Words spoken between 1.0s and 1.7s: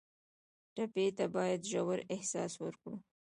ته باید